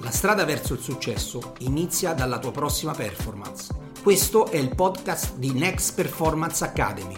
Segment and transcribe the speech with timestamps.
[0.00, 3.72] La strada verso il successo inizia dalla tua prossima performance.
[4.02, 7.14] Questo è il podcast di Next Performance Academy.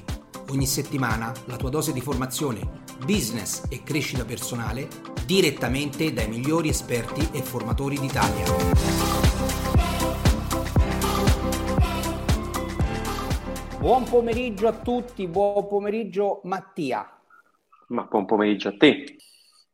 [0.50, 4.88] Ogni settimana la tua dose di formazione, business e crescita personale
[5.24, 8.44] direttamente dai migliori esperti e formatori d'Italia.
[13.78, 17.06] Buon pomeriggio a tutti, buon pomeriggio Mattia.
[17.88, 19.16] Ma buon pomeriggio a te.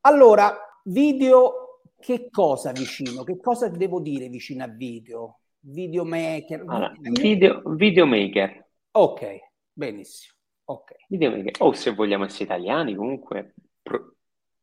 [0.03, 0.53] Allora,
[0.85, 1.60] video,
[2.01, 3.23] che cosa vicino?
[3.23, 5.41] Che cosa devo dire vicino a video?
[5.61, 6.65] Videomaker?
[6.67, 8.67] Allora, video, videomaker.
[8.93, 9.39] Ok,
[9.73, 10.35] benissimo.
[10.65, 10.93] Ok.
[11.09, 11.53] Videomaker.
[11.59, 13.55] O se vogliamo essere italiani, comunque...
[13.83, 14.15] Pro...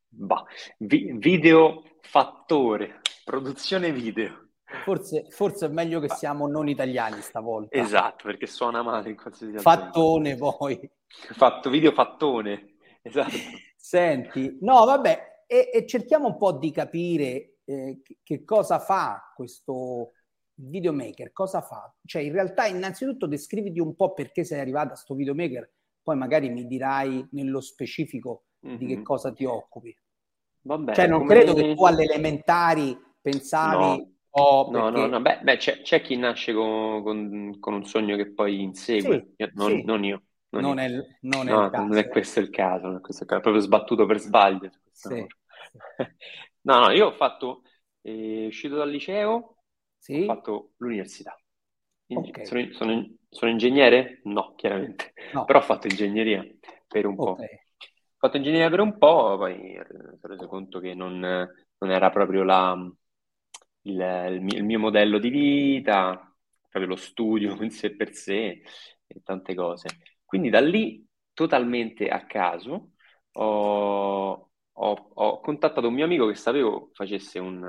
[0.10, 0.44] Bah.
[0.80, 4.50] Vi- video fattore, produzione video.
[4.84, 7.78] Forse, forse, è meglio che siamo non italiani stavolta.
[7.78, 10.90] Esatto, perché suona male in qualsiasi Fattone poi.
[11.08, 12.76] Fatto, video fattone.
[13.02, 13.36] Esatto.
[13.78, 20.12] Senti, no, vabbè, e, e cerchiamo un po' di capire eh, che, cosa fa questo
[20.56, 21.94] videomaker, cosa fa?
[22.06, 25.72] Cioè, in realtà, innanzitutto descriviti un po' perché sei arrivato a sto videomaker,
[26.04, 28.76] poi magari mi dirai nello specifico mm-hmm.
[28.78, 29.04] di che mhm.
[29.04, 29.98] cosa ti occupi.
[30.62, 33.98] Vabbè, cioè, non credo che tu alle elementari pensavi...
[33.98, 34.12] No.
[34.40, 38.16] Oh, no, no, no, beh, beh c'è, c'è, chi nasce con, con, con, un sogno
[38.16, 39.84] che poi insegue, sì, non, sì.
[39.84, 40.22] non io.
[40.62, 40.90] Non, non, è,
[41.22, 44.06] non, è no, non, è, questo il caso, non è questo il caso, proprio sbattuto
[44.06, 44.72] per sbaglio.
[44.92, 45.26] Sì.
[46.62, 47.64] no, no, io ho fatto,
[48.02, 49.58] eh, uscito dal liceo,
[49.98, 50.22] sì.
[50.22, 51.40] ho fatto l'università.
[52.10, 52.46] Okay.
[52.46, 54.22] Sono, sono, sono, ingegnere?
[54.24, 55.44] No, chiaramente, no.
[55.44, 56.46] però ho fatto ingegneria
[56.88, 57.32] per un po'.
[57.32, 57.46] Okay.
[57.48, 59.76] Ho fatto ingegneria per un po', poi mi
[60.20, 62.74] sono reso conto che non, non era proprio la,
[63.82, 66.34] il, il, mio, il mio modello di vita,
[66.70, 68.62] proprio lo studio in sé per sé
[69.06, 69.88] e tante cose.
[70.28, 72.92] Quindi da lì, totalmente a caso,
[73.34, 77.62] ho, ho, ho contattato un mio amico che sapevo facesse un,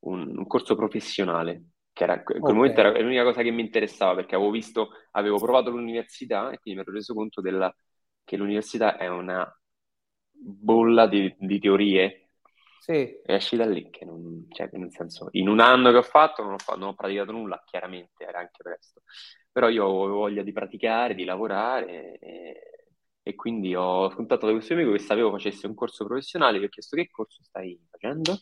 [0.00, 2.56] un, un corso professionale, che era, in quel Ok.
[2.56, 6.80] momento era l'unica cosa che mi interessava, perché avevo visto, avevo provato l'università e quindi
[6.80, 7.74] mi ero reso conto della-
[8.24, 9.50] che l'università è una
[10.32, 12.30] bolla di, di teorie.
[12.78, 16.42] Sì, esci da lì, che non, cioè, nel senso, in un anno che ho fatto
[16.42, 19.02] non ho, fa- non ho praticato nulla, chiaramente, era anche presto,
[19.58, 22.60] però io avevo voglia di praticare, di lavorare e,
[23.24, 26.68] e quindi ho contattato questo mio amico che sapevo facesse un corso professionale, gli ho
[26.68, 28.38] chiesto che corso stai facendo?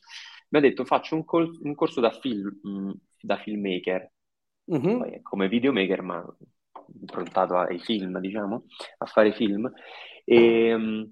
[0.50, 2.91] Mi ha detto faccio un, col- un corso da, film, mm,
[3.22, 4.12] da filmmaker,
[4.66, 5.03] Mhm.
[5.04, 6.22] è come videomaker, ma
[7.00, 8.65] improntato ai film, diciamo,
[8.98, 9.72] a fare film.
[10.22, 11.03] E, mm,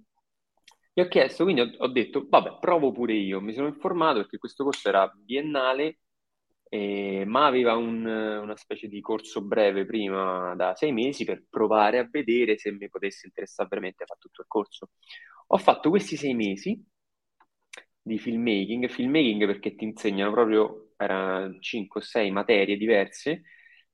[0.93, 3.41] gli ho chiesto, quindi ho, ho detto, vabbè, provo pure io.
[3.41, 6.01] Mi sono informato perché questo corso era biennale,
[6.69, 11.99] eh, ma aveva un- una specie di corso breve prima da sei mesi per provare
[11.99, 14.91] a vedere se mi potesse interessare veramente fare tutto il corso.
[15.49, 16.83] Ho fatto questi sei mesi
[18.03, 23.43] di filmmaking, filmmaking perché ti insegnano proprio, erano 5 o 6 materie diverse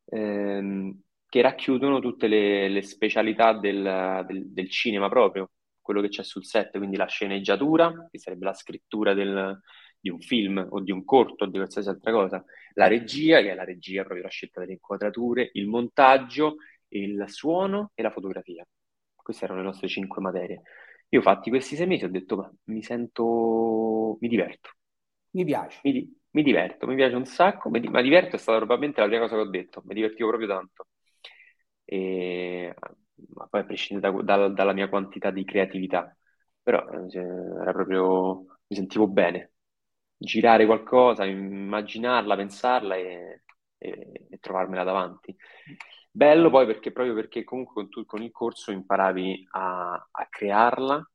[0.06, 6.24] ehm, che racchiudono tutte le, le specialità del, del- del cinema proprio, quello che c'è
[6.24, 9.58] sul set, quindi la sceneggiatura, che sarebbe la scrittura del-
[10.00, 12.44] di un film o di un corto o di qualsiasi altra cosa,
[12.74, 16.56] la regia, che è la regia proprio la scelta delle inquadrature, il montaggio,
[16.88, 18.66] il suono e la fotografia.
[19.14, 20.62] Queste erano le nostre cinque materie.
[21.10, 24.70] Io fatti questi sei mesi ho detto, ma mi sento, mi diverto,
[25.32, 25.80] Mi piace.
[25.82, 29.00] mi, di- mi diverto, mi piace un sacco, mi, di- ma diverto è stata probabilmente
[29.00, 30.86] la prima cosa che ho detto, mi divertivo proprio tanto.
[31.84, 32.74] E,
[33.34, 36.16] ma poi a prescindere da- da- dalla mia quantità di creatività,
[36.62, 39.49] però eh, cioè, era proprio, mi sentivo bene.
[40.22, 43.42] Girare qualcosa, immaginarla, pensarla e,
[43.78, 45.34] e- e trovarmela davanti.
[46.10, 51.10] Bello poi perché proprio perché comunque con, tu- con il corso imparavi a, a crearla,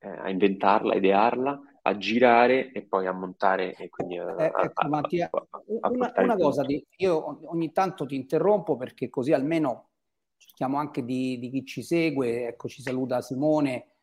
[0.00, 4.44] eh, a inventarla, a idearla, a girare e poi a montare e quindi a, Eh,
[4.60, 9.90] ecco, Mattia, a- una, una cosa, di- io ogni tanto ti interrompo perché così almeno
[10.36, 13.96] cerchiamo anche di, di chi ci segue, ecco ci saluta Simone,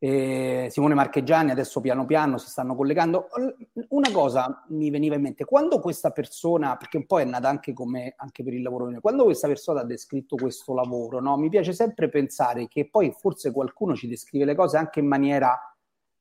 [0.00, 3.28] eh, Simone Marcheggiani, adesso piano piano si stanno collegando.
[3.88, 7.72] Una cosa mi veniva in mente, quando questa persona, perché un po' è nata anche,
[7.72, 11.72] come, anche per il lavoro quando questa persona ha descritto questo lavoro, no, mi piace
[11.72, 15.58] sempre pensare che poi forse qualcuno ci descrive le cose anche in maniera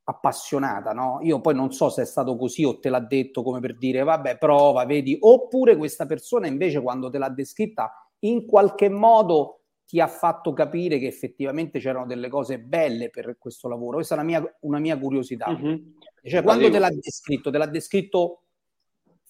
[0.09, 1.19] appassionata, no?
[1.21, 4.03] Io poi non so se è stato così o te l'ha detto come per dire
[4.03, 10.01] vabbè prova, vedi, oppure questa persona invece quando te l'ha descritta in qualche modo ti
[10.01, 13.95] ha fatto capire che effettivamente c'erano delle cose belle per questo lavoro.
[13.95, 15.47] Questa è una mia, una mia curiosità.
[15.47, 15.93] Mhm.
[16.23, 18.41] Cioè, quando te l'ha descritto, te l'ha descritto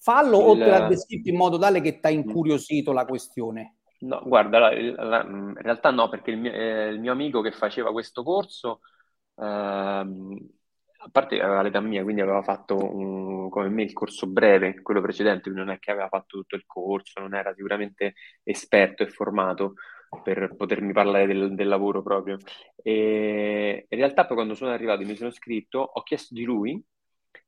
[0.00, 3.76] fallo o Il- te l'ha descritto in modo tale che ti ha incuriosito la questione?
[4.00, 4.70] No, guarda, la-
[5.04, 8.80] la- in realtà no, perché il mio, eh, il mio amico che faceva questo corso
[9.40, 10.48] ehm,
[11.00, 15.00] a parte aveva l'età mia, quindi aveva fatto un, come me il corso breve, quello
[15.00, 19.10] precedente, quindi non è che aveva fatto tutto il corso, non era sicuramente esperto e
[19.10, 19.74] formato
[20.22, 22.38] per potermi parlare del, del lavoro proprio.
[22.82, 26.82] E in realtà poi quando sono arrivato e mi sono iscritto, ho chiesto di lui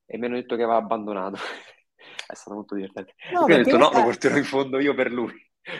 [0.06, 1.38] e mi hanno detto che aveva abbandonato.
[2.26, 3.14] è stato molto divertente.
[3.32, 5.32] No, ho detto no, lo porterò in fondo io per lui.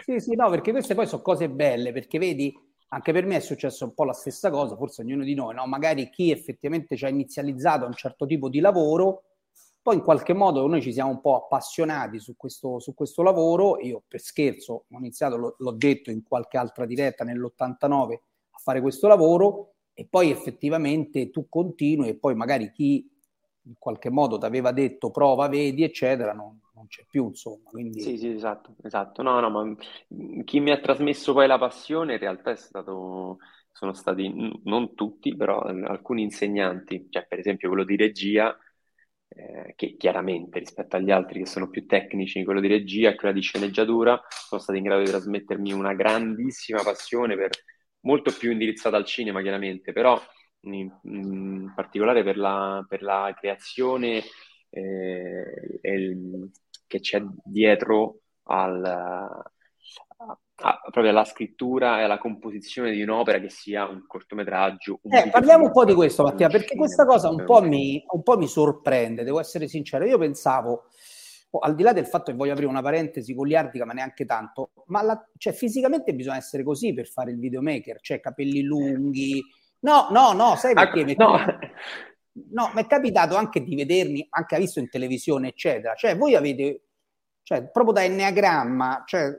[0.02, 2.54] Sì, sì, no, perché queste poi sono cose belle, perché vedi,
[2.88, 5.66] anche per me è successo un po' la stessa cosa, forse ognuno di noi, no?
[5.66, 9.24] Magari chi effettivamente ci ha inizializzato un certo tipo di lavoro,
[9.82, 13.78] poi in qualche modo noi ci siamo un po' appassionati su questo, su questo lavoro,
[13.80, 18.12] io per scherzo ho iniziato, l'ho, l'ho detto in qualche altra diretta nell'89
[18.50, 23.08] a fare questo lavoro e poi effettivamente tu continui e poi magari chi
[23.64, 27.70] in qualche modo ti aveva detto prova, vedi, eccetera, non, non c'è più, insomma.
[27.70, 28.00] Quindi...
[28.00, 29.22] Sì, sì, esatto, esatto.
[29.22, 29.74] No, no, ma
[30.44, 33.38] chi mi ha trasmesso poi la passione in realtà è stato,
[33.72, 38.56] sono stati, non tutti, però alcuni insegnanti, cioè per esempio quello di regia,
[39.30, 43.32] eh, che chiaramente rispetto agli altri che sono più tecnici, quello di regia e quella
[43.34, 47.50] di sceneggiatura, sono stati in grado di trasmettermi una grandissima passione per,
[48.00, 50.20] molto più indirizzata al cinema, chiaramente, però
[50.62, 54.22] in, in particolare per la, per la creazione
[54.70, 56.50] eh, il,
[56.86, 59.42] che c'è dietro al,
[60.60, 65.00] a, proprio alla scrittura e alla composizione di un'opera che sia un cortometraggio.
[65.02, 68.22] Un eh, parliamo un po' di questo, Mattia, perché questa cosa un po, mi, un
[68.22, 70.04] po' mi sorprende, devo essere sincero.
[70.04, 70.84] Io pensavo,
[71.50, 74.70] oh, al di là del fatto che voglio aprire una parentesi goliardica, ma neanche tanto,
[74.86, 79.42] ma la, cioè, fisicamente bisogna essere così per fare il videomaker, cioè capelli lunghi,
[79.80, 81.00] No, no, no, sai perché?
[81.00, 81.38] Ecco, no.
[82.52, 85.94] no, mi è capitato anche di vedermi, anche visto in televisione, eccetera.
[85.94, 86.82] Cioè, voi avete,
[87.42, 89.30] cioè, proprio da enneagramma, cioè,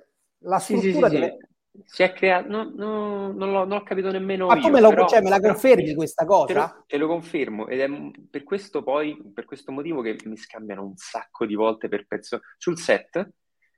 [0.41, 1.37] la struttura sì, sì, deve...
[1.85, 4.61] Si è creato, no, no, non, l'ho, non, l'ho, capito nemmeno Ma io.
[4.61, 6.45] come lo, però, cioè, me la confermi però, questa cosa?
[6.45, 7.87] Te lo, te lo, confermo ed è
[8.29, 12.41] per questo poi, per questo motivo che mi scambiano un sacco di volte per pezzo
[12.57, 13.35] sul set,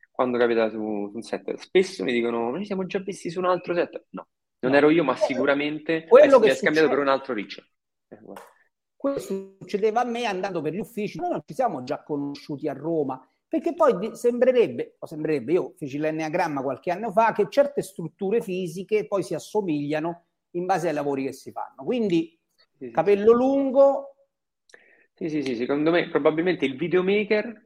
[0.10, 3.46] quando capita su, su un set, spesso mi dicono, noi siamo già visti su un
[3.46, 4.06] altro set.
[4.10, 4.28] No,
[4.60, 7.68] non ero io, ma sicuramente quello che è scambiato per un altro Richard.
[8.08, 8.18] Eh,
[8.96, 11.20] Questo succedeva a me andando per gli uffici.
[11.20, 16.00] Noi non ci siamo già conosciuti a Roma, perché poi sembrerebbe, o sembrerebbe, io feci
[16.00, 21.26] l'enneagramma qualche anno fa, che certe strutture fisiche poi si assomigliano in base ai lavori
[21.26, 21.84] che si fanno.
[21.84, 22.36] Quindi
[22.80, 23.38] sì, capello sì.
[23.38, 24.16] lungo.
[25.14, 27.64] Sì, sì, sì, secondo me probabilmente il videomaker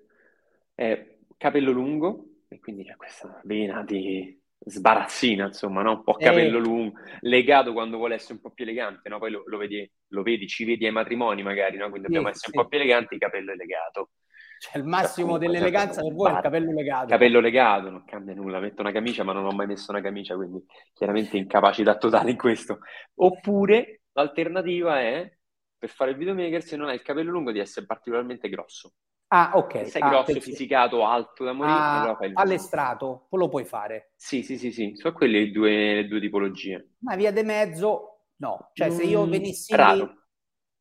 [0.76, 5.92] è capello lungo e quindi c'è questa vena di sbarazzina, insomma, no?
[5.92, 6.62] un po' capello eh.
[6.62, 9.20] lungo, legato quando vuole essere un po' più elegante, no?
[9.20, 11.88] poi lo, lo, vedi, lo vedi, ci vedi ai matrimoni magari, no?
[11.88, 12.58] quindi dobbiamo essere sì.
[12.58, 14.10] un po' più eleganti, il capello è legato.
[14.60, 17.08] Cioè il massimo dell'eleganza per voi è il capello legato.
[17.08, 20.36] Capello legato, non cambia nulla, metto una camicia ma non ho mai messo una camicia,
[20.36, 20.64] quindi
[20.94, 22.80] chiaramente incapacità totale in questo.
[23.16, 25.32] Oppure l'alternativa è,
[25.78, 28.94] per fare il videomaker, se non hai il capello lungo, di essere particolarmente grosso.
[29.30, 29.90] Ah, ok.
[29.90, 30.42] sei ah, grosso, perché...
[30.42, 34.14] fisicato, alto da morire, ah, allora fai il all'estrato, lo puoi fare.
[34.16, 36.94] Sì, sì, sì, sì, sono quelle le due, le due tipologie.
[37.00, 38.72] Ma via de mezzo, no.
[38.74, 39.76] Cioè, se io mm, venissi...
[39.76, 40.27] Raro.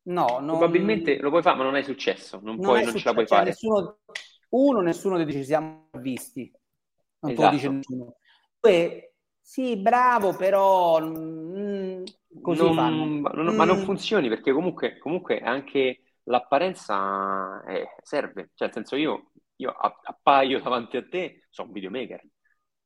[0.06, 0.58] No, non...
[0.58, 2.36] Probabilmente lo puoi fare, ma non è successo.
[2.36, 3.50] Non, non, puoi, non ce la puoi cioè, fare.
[3.50, 3.98] Nessuno...
[4.48, 6.50] Uno, nessuno dei ci siamo visti.
[7.20, 7.54] Non esatto.
[7.54, 8.16] dice nessuno.
[8.60, 11.00] Due, sì, bravo, però...
[11.00, 12.04] Mm,
[12.40, 13.56] così non, non, mm.
[13.56, 19.70] Ma non funzioni, perché comunque, comunque anche l'apparenza eh, serve, cioè nel senso io, io
[19.70, 22.22] appaio davanti a te, sono un videomaker.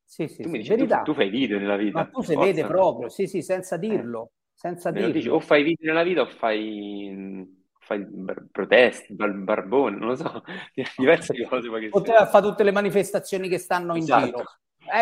[0.05, 2.01] Sì, sì, tu sì, mi dici, tu, tu, fai video nella vita.
[2.01, 4.33] Ma tu si vede proprio, sì, sì, senza dirlo.
[4.61, 5.11] Senza dirlo.
[5.11, 7.49] Dici, o fai video nella vita o fai,
[7.79, 10.43] fai bar- proteste, bar- barbone, non lo so,
[10.99, 11.67] diverse cose.
[11.91, 14.21] O te fa tutte le manifestazioni che stanno esatto.
[14.23, 14.45] in giro.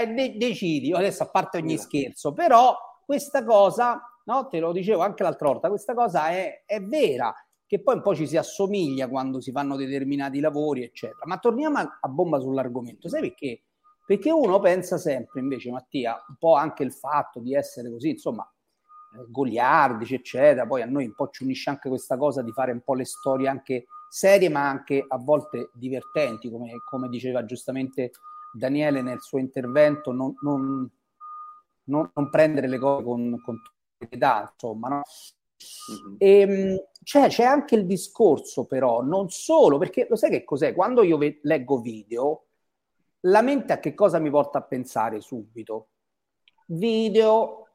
[0.00, 1.88] Eh, de- decidi, adesso a parte ogni esatto.
[1.88, 6.80] scherzo, però questa cosa, no, te lo dicevo anche l'altra volta, questa cosa è, è
[6.80, 7.34] vera
[7.66, 11.24] che poi un po' ci si assomiglia quando si fanno determinati lavori, eccetera.
[11.24, 13.64] Ma torniamo a, a bomba sull'argomento, sai perché?
[14.06, 18.48] Perché uno pensa sempre, invece, Mattia, un po' anche il fatto di essere così, insomma,
[19.28, 22.80] goliardici, eccetera, poi a noi un po' ci unisce anche questa cosa di fare un
[22.80, 28.12] po' le storie anche serie, ma anche a volte divertenti, come, come diceva giustamente
[28.52, 30.90] Daniele nel suo intervento, non, non,
[31.84, 33.60] non, non prendere le cose con, con
[33.98, 35.02] età, insomma, no?
[35.90, 36.14] Mm-hmm.
[36.18, 40.74] E, ehm, cioè, c'è anche il discorso, però, non solo, perché lo sai che cos'è?
[40.74, 42.44] Quando io ve- leggo video,
[43.22, 45.88] la mente a che cosa mi porta a pensare subito?
[46.66, 47.67] Video,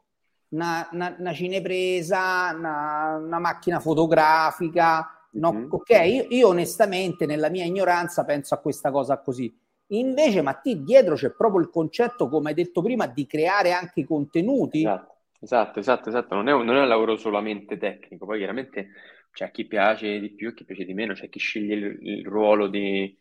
[0.54, 5.28] una, una, una cinepresa, una, una, macchina fotografica.
[5.34, 5.52] No?
[5.52, 5.68] Mm-hmm.
[5.72, 9.54] Ok, io, io, onestamente nella mia ignoranza penso a questa cosa così.
[9.88, 14.02] Invece, ma ti dietro c'è proprio il concetto, come hai detto prima, di creare anche
[14.02, 14.80] i contenuti.
[14.80, 16.10] Esatto, esatto, esatto.
[16.10, 16.36] esatto.
[16.36, 18.90] Non, è un, non è un lavoro solamente tecnico, poi chiaramente
[19.32, 22.26] c'è chi piace di più e chi piace di meno, c'è chi sceglie il, il
[22.26, 23.18] ruolo di,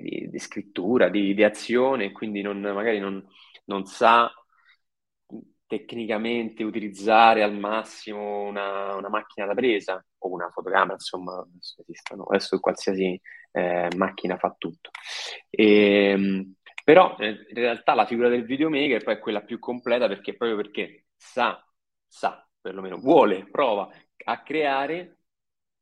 [0.00, 3.26] di, di scrittura, di, di, azione, quindi non, magari non,
[3.64, 4.30] non sa
[5.68, 11.46] tecnicamente utilizzare al massimo una, una, macchina da presa o una fotocamera, insomma,
[11.86, 13.20] esistono, adesso qualsiasi
[13.52, 14.90] eh, macchina fa tutto.
[15.50, 20.08] E, ehm, però eh, in realtà la figura del videomaker poi è quella più completa
[20.08, 21.62] perché proprio perché sa,
[22.06, 23.88] sa, perlomeno vuole, prova
[24.24, 25.18] a creare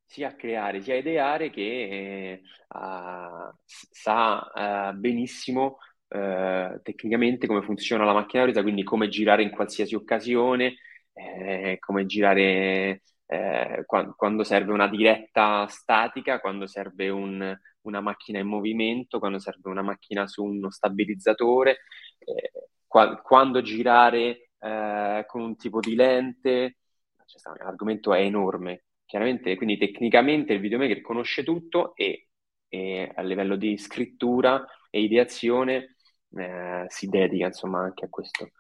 [0.04, 5.78] sia a creare sia a ideare che eh, uh, sa uh, benissimo
[6.08, 10.76] uh, tecnicamente come funziona la macchina presa, quindi come girare in qualsiasi occasione,
[11.12, 18.38] eh, come girare eh, quando, quando, serve una diretta statica, quando serve un, una macchina
[18.38, 21.78] in movimento, quando serve una macchina su uno stabilizzatore,
[22.18, 22.50] eh,
[22.86, 26.78] qua, quando girare eh, con un tipo di lente.
[27.26, 32.28] Cioè, l'argomento è enorme chiaramente, quindi tecnicamente il videomaker conosce tutto e,
[32.68, 35.95] e a livello di scrittura e ideazione
[36.38, 38.50] eh, si dedica insomma anche a questo,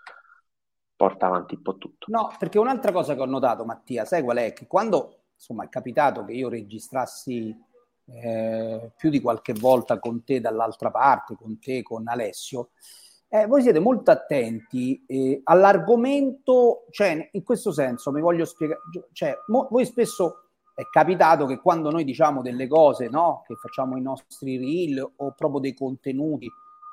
[0.96, 2.06] porta avanti un po' tutto.
[2.08, 4.52] No, perché un'altra cosa che ho notato Mattia, sai qual è?
[4.52, 7.54] Che quando insomma è capitato che io registrassi
[8.06, 12.70] eh, più di qualche volta con te dall'altra parte, con te, con Alessio,
[13.28, 18.80] eh, voi siete molto attenti eh, all'argomento, cioè in questo senso mi voglio spiegare,
[19.12, 23.96] cioè mo, voi spesso è capitato che quando noi diciamo delle cose, no, che facciamo
[23.96, 26.48] i nostri reel o proprio dei contenuti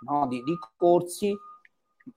[0.06, 1.36] no, di, di corsi,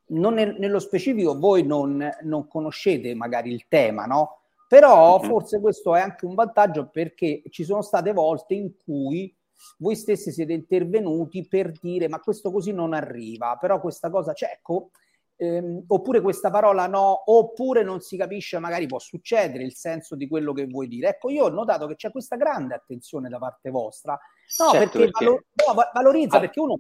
[0.09, 4.41] non nel, nello specifico voi non, non, conoscete magari il tema, no?
[4.69, 5.29] Però mm-hmm.
[5.29, 9.35] forse questo è anche un vantaggio perché ci sono state volte in cui
[9.79, 14.51] voi stessi siete intervenuti per dire ma questo così non arriva, però questa cosa c'è,
[14.53, 14.91] ecco,
[15.37, 20.27] ehm, oppure questa parola no, oppure non si capisce, magari può succedere il senso di
[20.29, 21.11] quello che vuoi dire.
[21.11, 24.13] Ecco, io ho notato che c'è questa grande attenzione da parte vostra,
[24.59, 25.25] no, certo, perché, perché...
[25.25, 26.41] Valo- no, valorizza, ah.
[26.41, 26.77] perché uno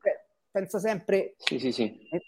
[0.56, 1.34] pensa sempre...
[1.36, 1.98] Sì, sì, sì.
[2.10, 2.22] Eh.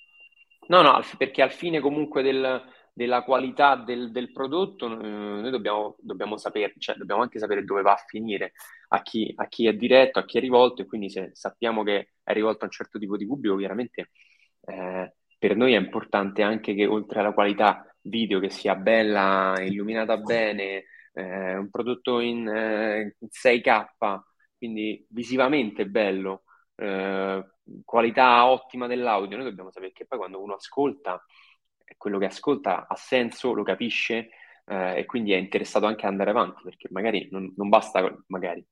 [0.68, 5.96] No, no, perché al fine comunque del, della qualità del, del prodotto, eh, noi dobbiamo,
[5.98, 8.52] dobbiamo sapere, cioè dobbiamo anche sapere dove va a finire,
[8.88, 12.10] a chi, a chi, è diretto, a chi è rivolto, e quindi se sappiamo che
[12.22, 14.10] è rivolto a un certo tipo di pubblico, chiaramente
[14.66, 20.18] eh, per noi è importante anche che oltre alla qualità video che sia bella, illuminata
[20.18, 23.86] bene, eh, un prodotto in, eh, 6K,
[24.58, 26.42] quindi visivamente bello,
[26.78, 27.44] eh,
[27.84, 31.22] qualità ottima dell'audio, noi dobbiamo sapere che poi quando uno ascolta
[31.96, 34.30] quello che ascolta ha senso, lo capisce
[34.66, 38.64] eh, e quindi è interessato anche ad andare avanti, perché magari non, non basta, magari,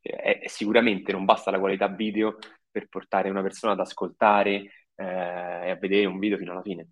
[0.00, 2.38] eh, sicuramente non basta la qualità video
[2.70, 4.54] per portare una persona ad ascoltare
[4.94, 6.88] eh, e a vedere un video fino alla fine.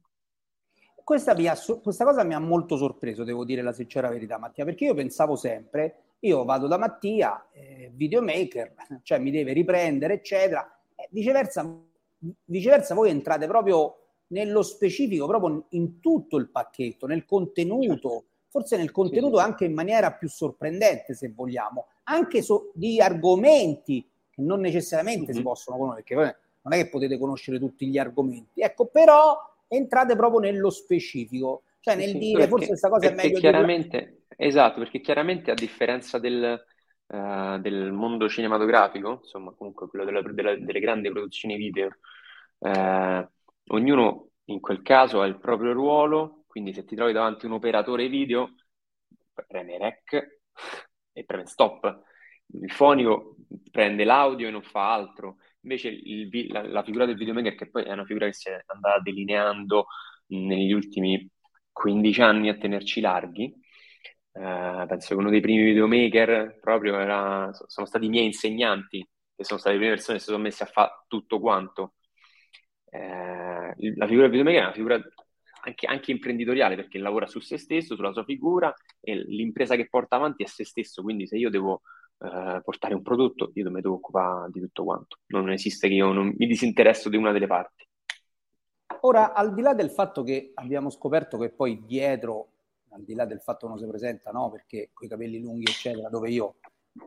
[1.02, 4.84] Questa, mia, questa, cosa mi ha molto sorpreso, devo dire la sincera verità, Mattia, perché
[4.84, 10.68] io pensavo sempre, io vado da Mattia, eh, videomaker, cioè mi deve riprendere, eccetera.
[11.10, 11.80] viceversa,
[12.44, 13.98] viceversa, voi entrate proprio
[14.28, 18.25] nello specifico, proprio in tutto il pacchetto, nel contenuto, certo.
[18.48, 24.42] forse nel contenuto anche in maniera più sorprendente, se vogliamo, anche so, di argomenti che
[24.42, 28.87] non necessariamente si possono conoscere, perché non è che potete conoscere tutti gli argomenti, ecco,
[28.87, 29.37] però
[29.68, 34.17] entrate proprio nello specifico, cioè nel dire forse questa cosa è meglio chiaramente, di...
[34.40, 36.64] Esatto, perché chiaramente a differenza del,
[37.07, 41.88] uh, del mondo cinematografico, insomma comunque quello della, della, delle grandi produzioni video,
[42.59, 43.28] uh,
[43.75, 48.09] ognuno in quel caso ha il proprio ruolo, quindi se ti trovi davanti un operatore
[48.09, 48.54] video,
[49.47, 50.40] preme rec
[51.12, 52.02] e preme stop.
[52.52, 53.37] Il fonico
[53.73, 55.38] prende l'audio e non fa altro.
[55.62, 58.62] Invece il, la, la, figura del videomaker, che poi è una figura che si è
[58.66, 59.87] andata delineando
[60.28, 61.28] negli ultimi
[61.73, 63.52] 15 anni a tenerci larghi,
[64.32, 69.44] eh, penso che uno dei primi videomaker proprio era, sono stati i miei insegnanti, che
[69.44, 71.94] sono state le prime persone che si sono messe a fare tutto quanto
[72.90, 75.00] eh, la figura del videomaker è una figura
[75.62, 80.16] anche, anche, imprenditoriale perché lavora su se stesso, sulla sua figura e l'impresa che porta
[80.16, 81.82] avanti è se stesso, quindi se io devo
[82.18, 86.12] eh, portare un prodotto io mi devo occupare di tutto quanto, non esiste che io
[86.12, 87.87] non mi disinteresso di una delle parti.
[89.02, 92.54] Ora, al di là del fatto che abbiamo scoperto che poi dietro,
[92.98, 95.64] al di là del fatto che non si presenta, no, perché con i capelli lunghi,
[95.64, 96.56] eccetera, dove io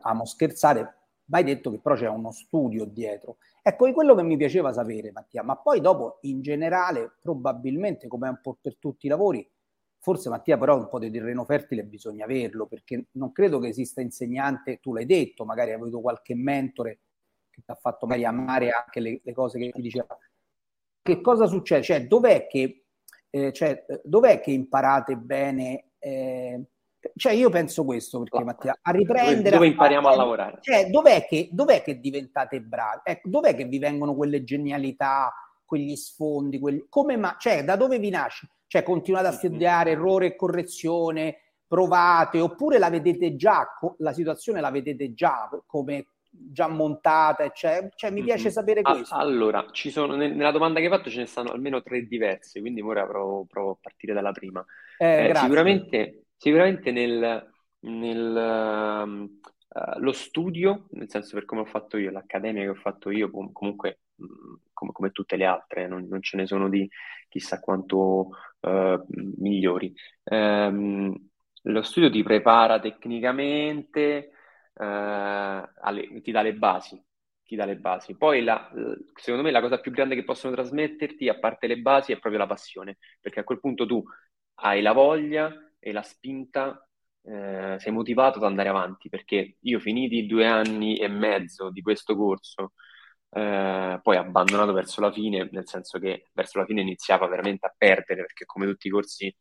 [0.00, 0.96] amo scherzare,
[1.26, 3.36] mai detto che però c'è uno studio dietro.
[3.62, 8.28] Ecco, è quello che mi piaceva sapere, Mattia, ma poi dopo, in generale, probabilmente, come
[8.28, 9.48] un po' per tutti i lavori,
[9.98, 14.00] forse Mattia però un po' di terreno fertile bisogna averlo, perché non credo che esista
[14.00, 17.00] insegnante, tu l'hai detto, magari hai avuto qualche mentore
[17.50, 20.18] che ti ha fatto magari amare anche le, le cose che ti diceva.
[21.02, 21.82] Che cosa succede?
[21.82, 22.81] Cioè, dov'è che,
[23.32, 26.60] eh, cioè, dov'è che imparate bene eh,
[27.16, 29.56] cioè io penso questo perché Mattia, a riprendere...
[29.56, 30.58] Dove, impariamo a, a lavorare?
[30.60, 33.00] Cioè, dov'è che, dov'è che diventate bravi?
[33.04, 35.32] Ecco, dov'è che vi vengono quelle genialità,
[35.64, 38.48] quegli sfondi, quelli, come ma, cioè, da dove vi nasce?
[38.68, 43.66] Cioè, continuate a studiare errore e correzione, provate, oppure la vedete già,
[43.98, 49.14] la situazione la vedete già come già montata, cioè, cioè mi piace sapere questo.
[49.14, 52.80] Allora, ci sono, nella domanda che hai fatto ce ne stanno almeno tre diverse, quindi
[52.80, 54.64] ora provo, provo a partire dalla prima.
[54.98, 59.28] Eh, eh, sicuramente, sicuramente nel, nel
[59.68, 63.30] uh, lo studio, nel senso per come ho fatto io, l'accademia che ho fatto io,
[63.30, 64.00] comunque
[64.72, 66.88] come, come tutte le altre, non, non, ce ne sono di
[67.28, 69.04] chissà quanto uh,
[69.36, 69.92] migliori.
[70.24, 71.14] Um,
[71.66, 74.30] lo studio ti prepara tecnicamente eh,
[74.74, 77.02] alle, ti dà le basi,
[77.44, 78.16] ti dà le basi.
[78.16, 78.70] Poi la,
[79.14, 82.40] secondo me la cosa più grande che possono trasmetterti, a parte le basi, è proprio
[82.40, 84.02] la passione, perché a quel punto tu
[84.56, 86.86] hai la voglia e la spinta,
[87.24, 92.16] eh, sei motivato ad andare avanti, perché io finiti due anni e mezzo di questo
[92.16, 92.72] corso,
[93.30, 97.74] eh, poi abbandonato verso la fine, nel senso che verso la fine iniziava veramente a
[97.76, 99.34] perdere, perché come tutti i corsi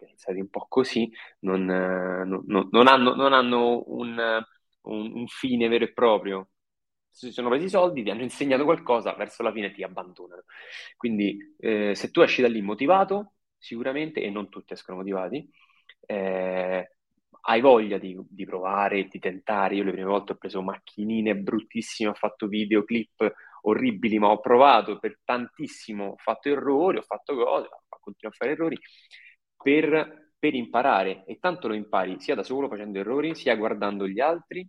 [0.00, 1.10] iniziati un po' così,
[1.40, 4.42] non, non, non hanno, non hanno un
[4.82, 6.50] un, un fine vero e proprio.
[7.08, 10.44] Si sono presi i soldi, ti hanno insegnato qualcosa, verso la fine ti abbandonano.
[10.96, 15.48] Quindi eh, se tu esci da lì motivato, sicuramente, e non tutti escono motivati,
[16.06, 16.90] eh,
[17.42, 19.74] hai voglia di, di, provare, di tentare.
[19.76, 23.32] Io le prime volte ho preso macchinine bruttissime, ho fatto videoclip
[23.62, 27.68] orribili, ma ho provato per tantissimo, ho fatto errori, ho fatto cose,
[28.00, 28.78] continuo a fare errori,
[29.62, 34.20] per per imparare e tanto lo impari sia da solo facendo errori, sia guardando gli
[34.20, 34.66] altri,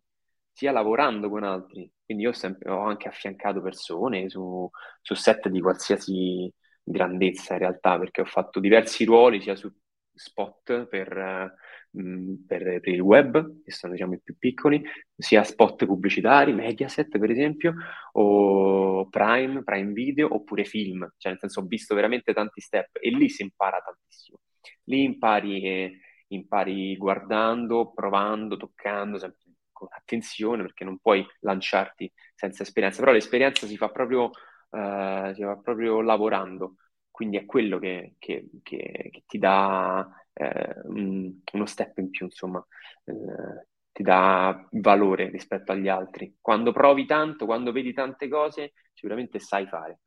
[0.51, 1.89] sia lavorando con altri.
[2.05, 4.69] Quindi io sempre, ho anche affiancato persone su,
[5.01, 6.51] su, set di qualsiasi
[6.83, 9.71] grandezza in realtà, perché ho fatto diversi ruoli sia su
[10.13, 11.55] spot per,
[11.91, 14.83] mh, per, per il web, che sono diciamo i più piccoli,
[15.15, 17.73] sia spot pubblicitari, Mediaset per esempio,
[18.13, 21.09] o Prime, Prime Video, oppure film.
[21.17, 24.39] Cioè nel senso ho visto veramente tanti step e lì si impara tantissimo.
[24.85, 29.39] Lì impari, impari guardando, provando, toccando, sempre
[29.71, 35.41] con attenzione, perché non puoi lanciarti senza esperienza, però l'esperienza si fa proprio, uh, si
[35.43, 36.75] fa proprio lavorando,
[37.09, 42.65] quindi è quello che, che, che, che ti dà eh, uno step in più, insomma,
[43.05, 46.37] eh, ti dà valore rispetto agli altri.
[46.39, 49.99] Quando provi tanto, quando vedi tante cose, sicuramente sai fare,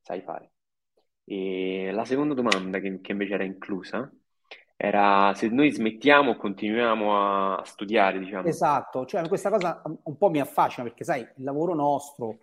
[0.00, 0.52] sai fare.
[1.24, 4.10] E la seconda domanda che, che invece era inclusa
[4.84, 8.48] era se noi smettiamo o continuiamo a studiare, diciamo.
[8.48, 12.38] Esatto, cioè questa cosa un po' mi affascina perché sai, il lavoro nostro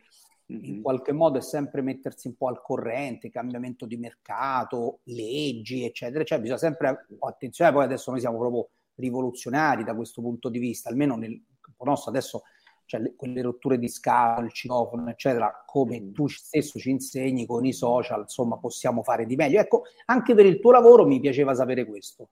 [0.49, 0.63] mm-hmm.
[0.63, 6.23] in qualche modo è sempre mettersi un po' al corrente, cambiamento di mercato, leggi, eccetera,
[6.23, 10.87] cioè bisogna sempre, attenzione, poi adesso noi siamo proprio rivoluzionari da questo punto di vista,
[10.87, 11.37] almeno nel
[11.79, 12.43] nostro adesso
[12.89, 16.12] cioè le, quelle rotture di scatola, il citofono, eccetera, come mm.
[16.12, 19.60] tu stesso ci insegni con i social, insomma, possiamo fare di meglio.
[19.60, 22.30] Ecco, anche per il tuo lavoro mi piaceva sapere questo.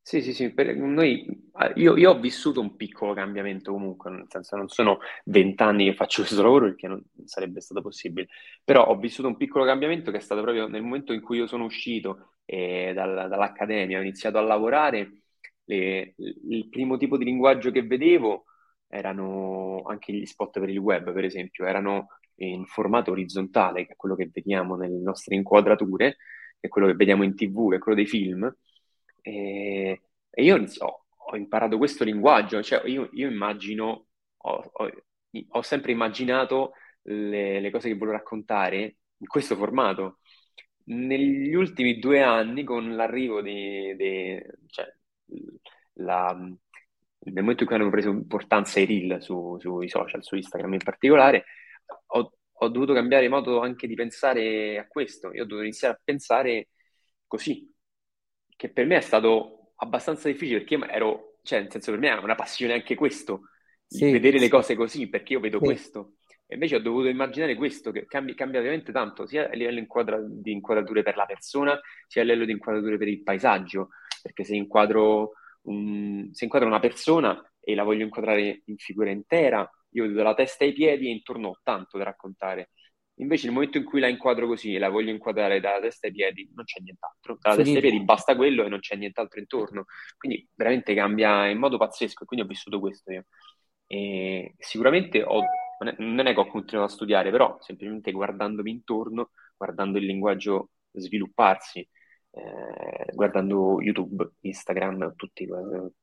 [0.00, 4.68] Sì, sì, sì, noi, io, io, ho vissuto un piccolo cambiamento comunque, nel senso non
[4.68, 8.28] sono vent'anni che faccio questo lavoro perché non sarebbe stato possibile,
[8.62, 11.46] però ho vissuto un piccolo cambiamento che è stato proprio nel momento in cui io
[11.46, 15.22] sono uscito eh, dal, dall'accademia, ho iniziato a lavorare,
[15.64, 18.44] le, il primo tipo di linguaggio che vedevo
[18.94, 23.96] erano anche gli spot per il web, per esempio, erano in formato orizzontale, che è
[23.96, 26.16] quello che vediamo nelle nostre inquadrature,
[26.60, 28.52] che è quello che vediamo in tv, che è quello dei film.
[29.20, 34.90] E, e io ho, ho, imparato questo linguaggio, cioè io, io immagino, ho, ho,
[35.48, 40.20] ho, sempre immaginato le, le cose che volevo raccontare in questo formato.
[40.86, 44.86] Negli ultimi due anni, con l'arrivo di, di cioè,
[45.94, 46.36] la,
[47.24, 50.82] nel momento in cui hanno preso importanza i reel su, sui social, su Instagram in
[50.82, 51.44] particolare,
[52.06, 55.32] ho, ho, dovuto cambiare modo anche di pensare a questo.
[55.32, 56.68] Io ho dovuto iniziare a pensare
[57.26, 57.72] così,
[58.56, 62.18] che per me è stato abbastanza difficile perché ero, cioè, nel senso, per me è
[62.18, 63.50] una passione anche questo,
[63.86, 64.44] sì, vedere sì.
[64.44, 65.64] le cose così, perché io vedo sì.
[65.64, 66.14] questo.
[66.46, 70.18] E invece ho dovuto immaginare questo, che cambia, cambia veramente tanto, sia a livello inquadra,
[70.20, 73.88] di inquadrature per la persona, sia a livello di inquadrature per il paesaggio,
[74.22, 75.32] perché se inquadro
[75.64, 80.34] un, se inquadro una persona e la voglio inquadrare in figura intera, io vedo la
[80.34, 82.70] testa e i piedi e intorno ho tanto da raccontare.
[83.18, 86.12] Invece nel momento in cui la inquadro così e la voglio inquadrare dalla testa ai
[86.12, 87.38] piedi, non c'è nient'altro.
[87.40, 89.84] Dalla testa ai piedi basta quello e non c'è nient'altro intorno.
[90.18, 93.26] Quindi veramente cambia in modo pazzesco e quindi ho vissuto questo io.
[93.86, 95.42] E sicuramente ho,
[95.98, 101.88] non è che ho continuato a studiare, però semplicemente guardandomi intorno, guardando il linguaggio svilupparsi,
[102.34, 105.48] eh, guardando YouTube, Instagram, tutti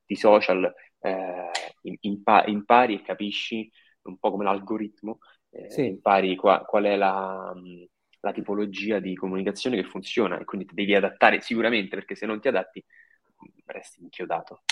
[0.06, 1.52] i social, eh,
[2.02, 3.70] impa- impari e capisci
[4.04, 5.88] un po' come l'algoritmo, eh, sì.
[5.88, 7.54] impari qua- qual è la,
[8.22, 12.40] la, tipologia di comunicazione che funziona e quindi ti devi adattare sicuramente perché se non
[12.40, 12.84] ti adatti
[13.66, 14.64] resti inchiodato.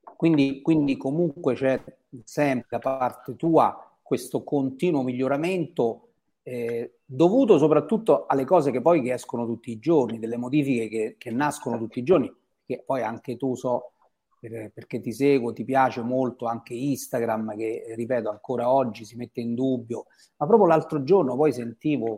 [0.00, 1.82] Quindi, quindi comunque c'è
[2.24, 6.14] sempre da parte tua questo continuo miglioramento
[6.48, 11.14] eh, dovuto soprattutto alle cose che poi che escono tutti i giorni, delle modifiche che,
[11.18, 12.32] che nascono tutti i giorni,
[12.64, 13.94] che poi anche tu so,
[14.38, 19.40] per, perché ti seguo, ti piace molto anche Instagram, che ripeto ancora oggi si mette
[19.40, 20.04] in dubbio,
[20.36, 22.16] ma proprio l'altro giorno poi sentivo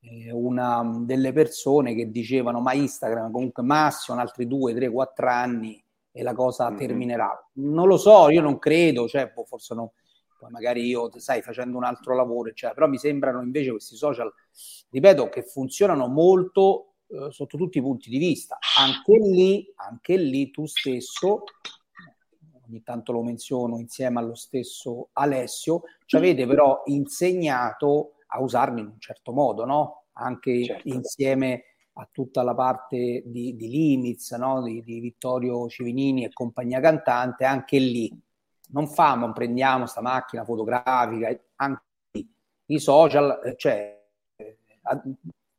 [0.00, 5.80] eh, una delle persone che dicevano ma Instagram comunque massimo altri due, tre, quattro anni
[6.10, 6.76] e la cosa mm-hmm.
[6.76, 7.50] terminerà.
[7.52, 9.92] Non lo so, io non credo, cioè, boh, forse no,
[10.40, 12.72] poi magari io, sai, facendo un altro lavoro, eccetera.
[12.72, 14.32] però mi sembrano invece questi social,
[14.88, 18.56] ripeto, che funzionano molto eh, sotto tutti i punti di vista.
[18.78, 21.44] Anche lì, anche lì tu stesso,
[22.66, 28.86] ogni tanto lo menziono insieme allo stesso Alessio, ci avete però insegnato a usarli in
[28.86, 30.04] un certo modo, no?
[30.14, 30.88] Anche certo.
[30.88, 34.62] insieme a tutta la parte di, di Limits, no?
[34.62, 38.10] di, di Vittorio Civinini e compagnia cantante, anche lì
[38.72, 41.82] non famo, prendiamo sta macchina fotografica, anche
[42.66, 44.00] i social, eh, cioè,
[44.36, 44.56] eh,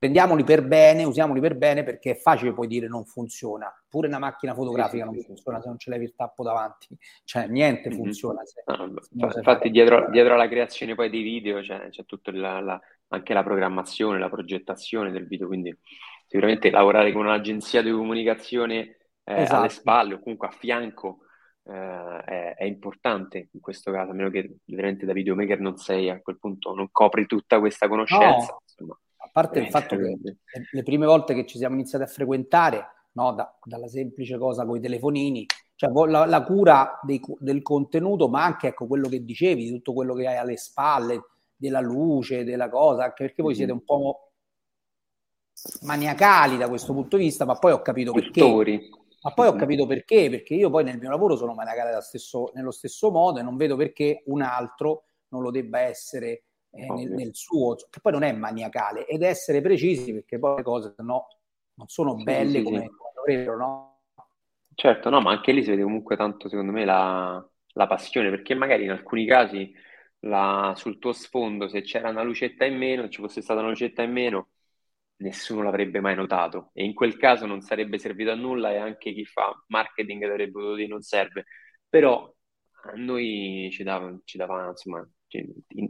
[0.02, 3.72] prendiamoli per bene, usiamoli per bene perché è facile poi dire non funziona.
[3.88, 6.88] Pure una macchina fotografica non funziona se non ce l'hai il tappo davanti,
[7.24, 7.98] cioè niente mm-hmm.
[7.98, 8.42] funziona.
[8.44, 12.60] Se, no, se infatti dietro, dietro, alla creazione poi dei video c'è, c'è tutta la,
[12.62, 15.78] la, anche la programmazione, la progettazione del video, quindi
[16.26, 19.60] sicuramente lavorare con un'agenzia di comunicazione eh, esatto.
[19.60, 21.20] alle spalle o comunque a fianco
[21.64, 26.10] eh, è, è, importante in questo caso, a meno che veramente da videomaker non sei
[26.10, 28.52] a quel punto, non copri tutta questa conoscenza.
[28.52, 30.18] No, insomma, a parte il fatto che
[30.72, 34.78] le prime volte che ci siamo iniziati a frequentare, no, da, dalla semplice cosa con
[34.78, 35.46] i telefonini,
[35.76, 40.14] cioè la, la cura dei, del contenuto, ma anche ecco, quello che dicevi, tutto quello
[40.14, 41.24] che hai alle spalle,
[41.56, 44.32] della luce, della cosa, anche perché voi siete un po'
[45.84, 48.78] maniacali da questo punto di vista, ma poi ho capito Cultori.
[48.80, 52.52] perché ma poi ho capito perché, perché io poi nel mio lavoro sono maniacale stesso,
[52.56, 57.12] nello stesso modo e non vedo perché un altro non lo debba essere eh, nel,
[57.12, 61.28] nel, suo, che poi non è maniacale, ed essere precisi perché poi le cose no,
[61.76, 62.90] non sono belle sì, come, sì.
[63.14, 64.00] dovrebbero, no?
[64.74, 68.56] Certo, no, ma anche lì si vede comunque tanto, secondo me, la, la passione, perché
[68.56, 69.72] magari in alcuni casi
[70.20, 74.02] la, sul tuo sfondo, se c'era una lucetta in meno, ci fosse stata una lucetta
[74.02, 74.50] in meno,
[75.22, 79.14] nessuno l'avrebbe mai notato e in quel caso non sarebbe servito a nulla e anche
[79.14, 81.46] chi fa marketing avrebbe potuto dire non serve,
[81.88, 82.32] però
[82.84, 85.48] a noi ci dava, ci dava insomma, ci,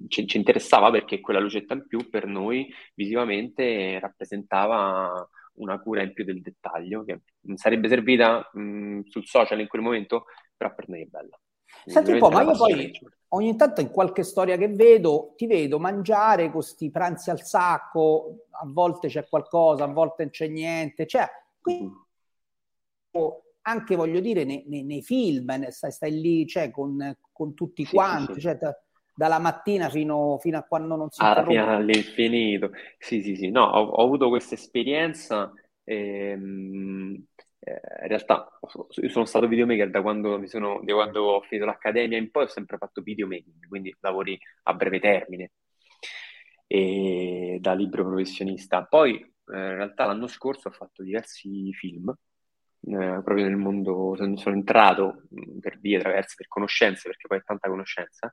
[0.08, 6.24] ci, interessava perché quella lucetta in più per noi visivamente rappresentava una cura in più
[6.24, 11.02] del dettaglio che non sarebbe servita mh, sul social in quel momento, però per noi
[11.02, 11.39] è bella.
[11.86, 12.91] Senti un po', ma io poi
[13.29, 18.45] ogni tanto in qualche storia che vedo, ti vedo mangiare con questi pranzi al sacco,
[18.51, 21.27] a volte c'è qualcosa, a volte non c'è niente, cioè,
[21.60, 21.93] quindi,
[23.17, 23.27] mm.
[23.62, 27.95] anche voglio dire nei, nei, nei film, stai, stai, lì cioè, con, con tutti sì,
[27.95, 28.41] quanti, sì.
[28.41, 28.57] Cioè,
[29.13, 32.71] dalla mattina fino, fino, a quando non si ah, fino all'infinito.
[32.97, 35.51] Sì, sì, sì, no, ho, ho avuto questa esperienza.
[35.84, 37.27] Ehm,
[37.63, 38.60] eh, in realtà
[39.02, 42.47] io sono stato videomaker da quando, sono, da quando ho finito l'accademia in poi ho
[42.47, 45.52] sempre fatto videomaking, quindi lavori a breve termine
[46.67, 48.86] e da libero professionista.
[48.86, 49.24] Poi eh,
[49.58, 55.24] in realtà l'anno scorso ho fatto diversi film, eh, proprio nel mondo, sono, entrato
[55.60, 58.32] per vie traverse, per conoscenze, perché poi è tanta conoscenza.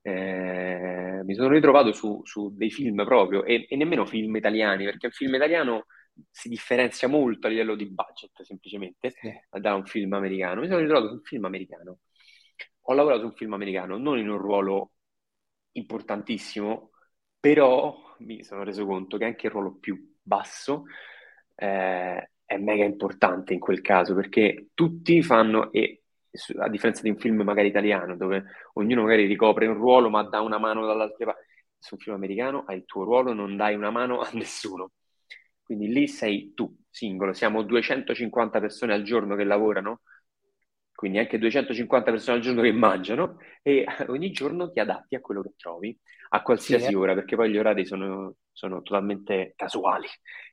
[0.00, 5.06] Eh, mi sono ritrovato su, su dei film proprio, e, e, nemmeno film italiani, perché
[5.06, 5.86] un film italiano
[6.30, 9.32] si differenzia molto a livello di budget, semplicemente, sì.
[9.60, 10.60] da un film americano.
[10.60, 11.98] Mi sono ritrovato su un film americano.
[12.86, 14.92] Ho lavorato su un film americano, non in un ruolo
[15.72, 16.90] importantissimo,
[17.40, 20.84] però mi sono reso conto che anche il ruolo più basso
[21.56, 26.02] eh, è mega importante in quel caso, perché tutti fanno, e
[26.58, 30.40] a differenza di un film magari italiano, dove ognuno magari ricopre un ruolo ma dà
[30.40, 31.46] una mano dall'altra parte,
[31.78, 34.92] su un film americano hai il tuo ruolo, non dai una mano a nessuno.
[35.64, 37.32] Quindi lì sei tu, singolo.
[37.32, 40.02] Siamo 250 persone al giorno che lavorano,
[40.94, 45.42] quindi anche 250 persone al giorno che mangiano e ogni giorno ti adatti a quello
[45.42, 45.98] che trovi
[46.30, 46.96] a qualsiasi sì, eh.
[46.96, 50.06] ora, perché poi gli orari sono, sono totalmente casuali.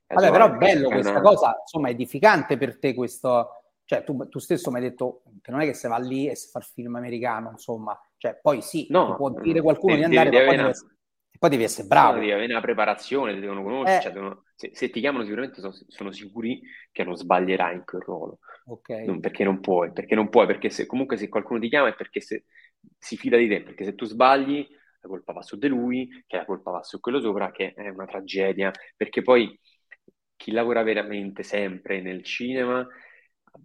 [0.07, 1.21] Vabbè, però è bello questa una...
[1.21, 3.55] cosa, insomma, edificante per te questo...
[3.83, 6.35] Cioè, tu, tu, stesso mi hai detto che non è che se va lì e
[6.35, 7.99] si fa il film americano, insomma.
[8.15, 10.73] Cioè, poi sì, no, può dire qualcuno di andare, ma poi deve,
[11.41, 12.19] Poi devi essere bravo.
[12.19, 13.97] Devi avere una preparazione, ti devono conoscere.
[13.97, 14.01] Eh.
[14.03, 14.43] Cioè, devono...
[14.53, 18.37] Se, se, ti chiamano sicuramente sono, sono, sicuri che non sbaglierai in quel ruolo.
[18.67, 19.07] Okay.
[19.07, 21.95] Non, perché non puoi, perché non puoi, perché se, comunque se qualcuno ti chiama è
[21.95, 22.45] perché se,
[22.95, 24.67] si fida di te, perché se tu sbagli
[24.99, 27.89] la colpa va su di lui, che la colpa va su quello sopra, che è
[27.89, 29.59] una tragedia, perché poi
[30.35, 32.87] chi lavora veramente sempre nel cinema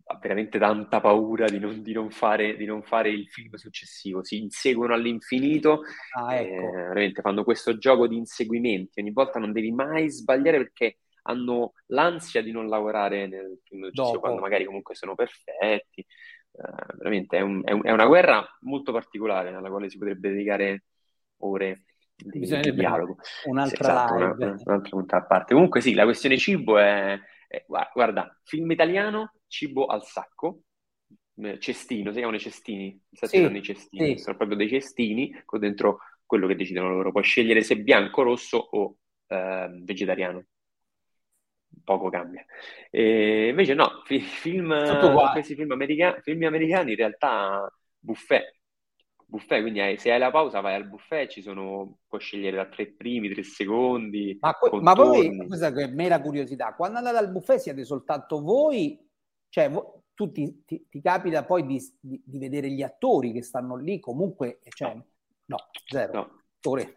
[0.09, 4.25] ha veramente tanta paura di non, di non, fare, di non fare, il film successivo,
[4.25, 5.83] si inseguono all'infinito,
[6.16, 6.55] ah, ecco.
[6.55, 11.72] eh, veramente fanno questo gioco di inseguimenti, ogni volta non devi mai sbagliare perché hanno
[11.87, 14.20] l'ansia di non lavorare nel film successivo, Dopo.
[14.20, 16.05] quando magari comunque sono perfetti.
[16.53, 20.31] Uh, veramente è, un, è, un, è, una guerra molto particolare alla quale si potrebbe
[20.31, 20.85] dedicare
[21.38, 21.83] ore
[22.14, 23.16] di, di dialogo.
[23.44, 24.14] Un'altra esatto.
[24.14, 25.53] Una, un'altra puntata a parte.
[25.53, 27.18] Comunque sì, la questione cibo è,
[27.49, 30.63] è guarda, film italiano, cibo al sacco,
[31.37, 34.23] eh, cestino, si chiamano i cestini, sì, i cestini, sì.
[34.23, 37.13] sono proprio dei cestini con dentro quello che decidono loro.
[37.13, 40.45] Puoi scegliere se bianco, rosso o eh, vegetariano.
[41.85, 42.45] Poco cambia.
[42.91, 44.69] E invece no, fi- film,
[45.33, 48.57] questi film, america- film americani in realtà buffet,
[49.27, 52.67] buffet, quindi hai, se hai la pausa vai al buffet, ci sono, puoi scegliere da
[52.67, 54.37] tre primi, tre secondi.
[54.41, 58.99] Ma, que- ma poi, questa è mera curiosità, quando andate al buffet siete soltanto voi,
[59.57, 59.73] cioè
[60.12, 63.99] tu ti, ti, ti, capita poi di, di, di, vedere gli attori che stanno lì,
[63.99, 65.07] comunque, cioè, no,
[65.47, 65.57] no
[65.88, 66.12] zero.
[66.12, 66.42] No,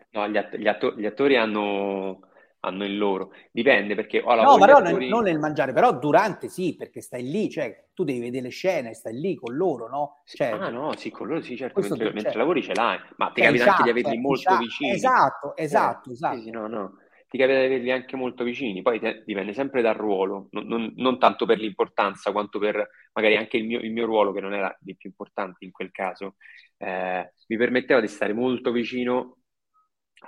[0.09, 2.19] no gli, att- gli, atto- gli attori hanno
[2.61, 3.31] hanno il loro.
[3.49, 5.07] Dipende perché ho la No, però attori...
[5.07, 8.93] non nel mangiare, però durante sì, perché stai lì, cioè tu devi vedere le scene,
[8.93, 10.21] stai lì con loro, no?
[10.25, 13.31] Cioè, ah no, sì, con loro sì, certo, mentre, mentre cioè, lavori ce l'hai, ma
[13.31, 14.91] ti capita anche di averli eh, molto esatto, vicini.
[14.91, 16.35] Esatto, esatto, eh, esatto.
[16.35, 16.97] Sì, sì, no, no.
[17.29, 20.93] Ti capita di averli anche molto vicini, poi te, dipende sempre dal ruolo, non, non,
[20.95, 24.53] non, tanto per l'importanza quanto per magari anche il mio, il mio ruolo, che non
[24.53, 26.37] era di più importante in quel caso,
[26.77, 29.37] eh, mi permetteva di stare molto vicino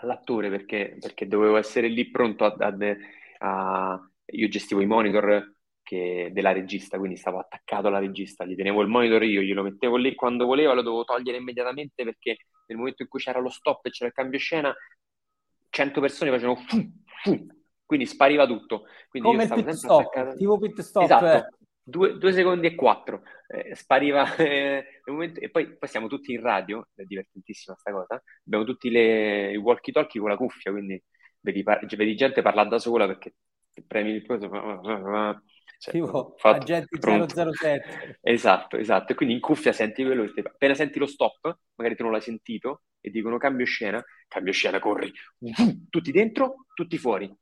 [0.01, 2.75] all'attore perché, perché dovevo essere lì pronto a, a,
[3.39, 8.81] a, Io gestivo i monitor che, della regista, quindi stavo attaccato alla regista, gli tenevo
[8.81, 12.37] il monitor io, glielo mettevo lì quando voleva, lo dovevo togliere immediatamente perché
[12.67, 14.73] nel momento in cui c'era lo stop e c'era il cambio scena,
[15.71, 16.91] 100 persone facevano fu,
[17.23, 17.47] fu,
[17.85, 18.83] quindi spariva tutto.
[19.09, 20.37] Quindi Come il pit stop, attaccato.
[20.37, 21.03] tipo pit stop.
[21.03, 21.25] Esatto.
[21.25, 21.59] Eh.
[21.83, 26.39] Due, due, secondi e quattro, eh, spariva eh, momento, e poi, poi, siamo tutti in
[26.39, 31.01] radio, è divertentissima sta cosa, abbiamo tutti le, i walkie talkie con la cuffia, quindi
[31.39, 33.33] vedi, vedi gente parlare da sola perché
[33.87, 34.47] premi il coso,
[35.81, 37.53] cioè, tipo fatto, agenti pronto.
[37.53, 38.19] 007.
[38.21, 42.03] Esatto, esatto, e quindi in cuffia senti quello che appena senti lo stop, magari tu
[42.03, 45.11] non l'hai sentito, e dicono cambio scena, cambio scena, corri,
[45.89, 47.35] tutti dentro, tutti fuori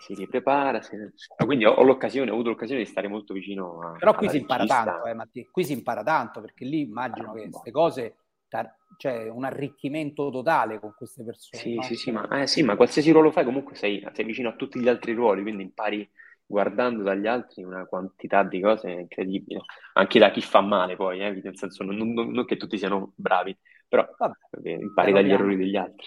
[0.00, 0.80] si riprepara.
[0.80, 0.96] Si...
[1.44, 3.92] Quindi ho, ho, l'occasione, ho avuto l'occasione di stare molto vicino a.
[3.98, 5.46] Però qui si impara tanto, eh, Mattia.
[5.50, 8.16] Qui si impara tanto perché lì immagino che queste cose
[8.48, 11.62] c'è cioè, un arricchimento totale con queste persone.
[11.62, 11.82] Sì, no?
[11.82, 14.80] sì, sì ma, eh, sì, ma qualsiasi ruolo fai, comunque sei, sei, vicino a tutti
[14.80, 16.08] gli altri ruoli, quindi impari
[16.52, 19.62] guardando dagli altri una quantità di cose incredibile.
[19.94, 23.12] Anche da chi fa male, poi, eh, nel senso, non, non, non che tutti siano
[23.16, 23.56] bravi,
[23.88, 26.06] però Vabbè, impari dagli errori degli altri.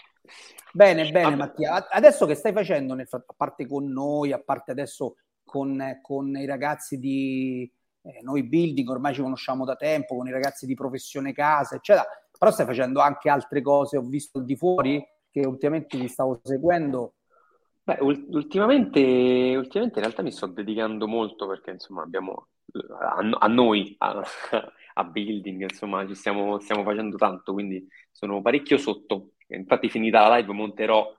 [0.72, 1.36] Bene, bene Vabbè.
[1.36, 1.90] Mattia.
[1.90, 6.46] Adesso che stai facendo, nel, a parte con noi, a parte adesso con, con i
[6.46, 7.70] ragazzi di
[8.04, 12.06] eh, noi building, ormai ci conosciamo da tempo, con i ragazzi di professione casa, eccetera,
[12.38, 17.15] però stai facendo anche altre cose, ho visto di fuori, che ultimamente ti stavo seguendo.
[17.86, 22.48] Beh, ultimamente, ultimamente in realtà mi sto dedicando molto perché insomma abbiamo
[23.00, 24.22] a, a noi, a,
[24.96, 30.38] a, building, insomma ci stiamo, stiamo facendo tanto, quindi sono parecchio sotto Infatti, finita la
[30.38, 31.16] live, monterò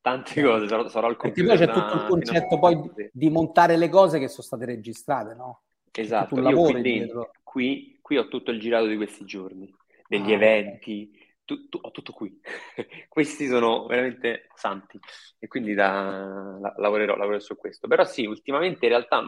[0.00, 1.16] tante cose, sarò, sarò al.
[1.16, 4.64] Perché poi c'è tutto il concetto poi di, di, montare le cose che sono state
[4.64, 5.62] registrate, no?
[5.92, 9.72] Esatto, io qui, dentro, qui, qui, ho tutto il girato di questi giorni,
[10.06, 11.10] degli ah, eventi,
[11.48, 12.38] tu, tu, ho tutto qui.
[13.08, 15.00] Questi sono veramente santi
[15.38, 17.88] e quindi da, la, lavorerò, lavorerò, su questo.
[17.88, 19.22] Però sì, ultimamente in realtà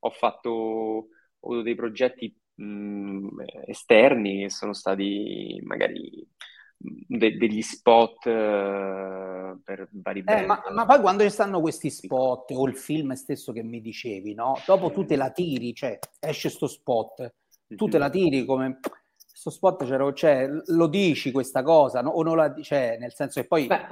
[0.00, 6.28] ho fatto ho avuto dei progetti mh, esterni che sono stati magari
[6.76, 12.50] de- degli spot uh, per vari eh, ma, ma, poi quando ci stanno questi spot
[12.52, 14.60] o il film stesso che mi dicevi, no?
[14.66, 17.34] Dopo tu te la tiri, cioè esce sto spot,
[17.66, 18.78] tu te la tiri come
[19.42, 22.10] questo spot c'era, cioè, lo dici questa cosa no?
[22.10, 23.66] o non la dici, cioè, nel senso che poi...
[23.66, 23.86] Beh,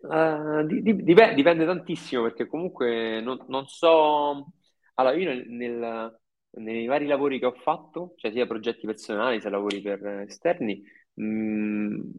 [0.00, 4.46] uh, di, di, dipende, dipende, tantissimo perché comunque non, non so...
[4.94, 6.20] Allora, io nel, nel,
[6.52, 10.82] nei vari lavori che ho fatto, cioè sia progetti personali sia lavori per esterni,
[11.20, 12.10] Mm,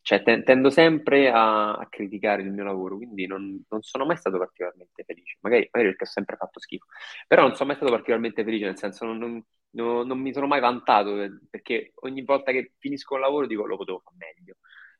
[0.00, 4.38] cioè, tendo sempre a, a, criticare il mio lavoro, quindi non, non, sono mai stato
[4.38, 6.86] particolarmente felice, magari, magari, perché ho sempre fatto schifo,
[7.26, 10.60] però non sono mai stato particolarmente felice, nel senso non, non, non, mi sono mai
[10.60, 11.16] vantato,
[11.50, 14.54] perché ogni volta che finisco il lavoro dico lo potevo fare meglio.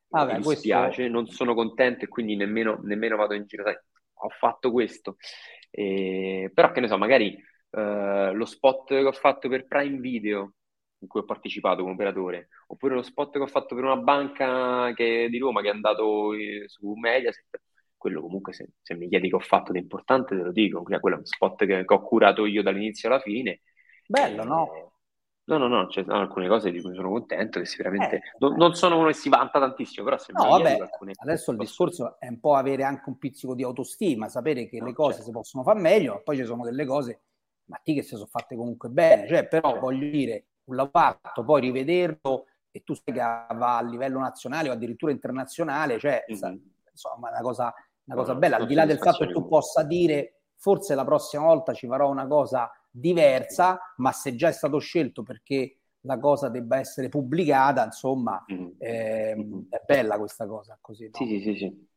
[0.09, 1.13] Vabbè, mi dispiace, questo...
[1.13, 5.17] non sono contento e quindi nemmeno, nemmeno vado in giro, sai, ho fatto questo.
[5.71, 10.55] Eh, però che ne so, magari eh, lo spot che ho fatto per Prime Video,
[10.99, 14.93] in cui ho partecipato come operatore, oppure lo spot che ho fatto per una banca
[14.95, 17.61] che, di Roma che è andato eh, su Mediaset,
[17.97, 21.17] quello comunque se, se, mi chiedi che ho fatto di importante te lo dico, quello
[21.17, 23.63] è un spot che, che ho curato io dall'inizio alla fine.
[24.07, 24.73] Bello, no?
[24.73, 24.89] Eh,
[25.45, 28.55] no, no, no, ci sono alcune cose di cui sono contento, che sicuramente eh, non,
[28.57, 31.13] non, sono uno che si vanta tantissimo, però se no, vabbè, alcune...
[31.17, 34.87] adesso il discorso è un po' avere anche un pizzico di autostima, sapere che no,
[34.87, 35.27] le cose certo.
[35.27, 37.23] si possono fare meglio, poi ci sono delle cose,
[37.65, 39.85] ma ti che si sono fatte comunque bene, cioè però certo.
[39.85, 44.69] voglio dire, un lavoro fatto, poi rivederlo e tu sai che va a livello nazionale
[44.69, 46.57] o addirittura internazionale, cioè mm-hmm.
[46.91, 47.75] insomma una cosa,
[48.05, 51.05] una cosa no, bella, al di là del fatto che tu possa dire forse la
[51.05, 56.19] prossima volta ci farò una cosa diversa, ma se già è stato scelto perché la
[56.19, 58.69] cosa debba essere pubblicata, insomma, mm-hmm.
[58.79, 61.05] eh, è bella questa cosa così.
[61.05, 61.11] No?
[61.27, 61.89] Sì, sì, sì.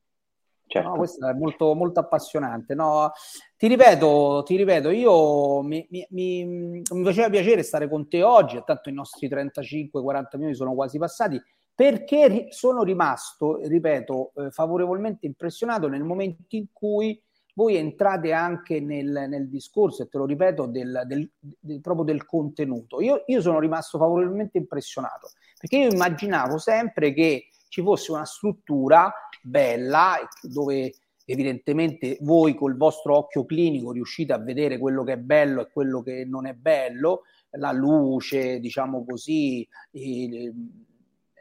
[0.69, 0.88] Certo.
[0.88, 2.75] No, questo è molto, molto appassionante.
[2.75, 3.12] No,
[3.58, 8.62] ti ripeto, ti ripeto, io mi, mi, mi, mi, faceva piacere stare con te oggi,
[8.63, 11.41] tanto i nostri 35-40 minuti sono quasi passati,
[11.73, 17.19] perché sono rimasto, ripeto, eh, favorevolmente impressionato nel momento in cui
[17.55, 22.27] voi entrate anche nel, nel discorso, e te lo ripeto, del, del, del proprio del
[22.27, 23.01] contenuto.
[23.01, 29.12] Io, io sono rimasto favorevolmente impressionato, perché io immaginavo sempre che ci fosse una struttura
[29.41, 35.62] bella dove evidentemente voi col vostro occhio clinico riuscite a vedere quello che è bello
[35.62, 39.67] e quello che non è bello, la luce, diciamo così,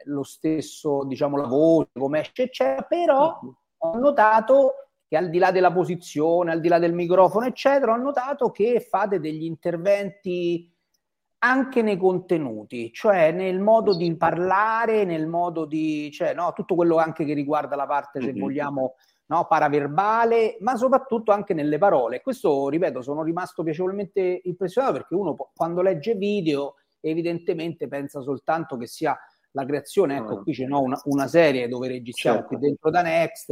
[0.05, 3.39] lo stesso, diciamo, la voce, come esce, eccetera, però
[3.77, 4.73] ho notato
[5.07, 8.79] che al di là della posizione, al di là del microfono, eccetera, ho notato che
[8.79, 10.71] fate degli interventi
[11.39, 16.97] anche nei contenuti, cioè nel modo di parlare, nel modo di, cioè, no, tutto quello
[16.97, 18.39] anche che riguarda la parte, se mm-hmm.
[18.39, 18.95] vogliamo,
[19.27, 22.21] no, paraverbale, ma soprattutto anche nelle parole.
[22.21, 28.87] Questo, ripeto, sono rimasto piacevolmente impressionato perché uno quando legge video evidentemente pensa soltanto che
[28.87, 29.17] sia
[29.51, 32.55] la creazione, ecco qui c'è no, una, una, serie dove registriamo certo.
[32.55, 33.51] qui dentro da Next.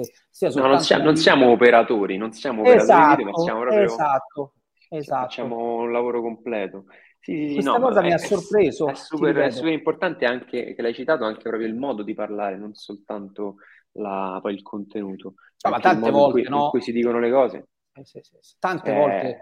[0.55, 3.83] No, non, siamo, non siamo operatori, non siamo operatori esatto, proprio...
[3.83, 4.53] Esatto,
[4.89, 5.21] esatto.
[5.21, 6.85] Facciamo un lavoro completo.
[7.19, 8.87] Sì, sì, Questa no, cosa mi ha sorpreso.
[8.87, 12.57] È super, è super, importante anche, che l'hai citato, anche proprio il modo di parlare,
[12.57, 13.57] non soltanto
[13.93, 15.33] la, poi il contenuto.
[15.63, 16.63] No, ma tante volte, in cui, no?
[16.65, 17.67] in cui si dicono le cose.
[17.93, 18.55] Eh, sì, sì, sì.
[18.59, 18.95] Tante eh...
[18.95, 19.39] volte,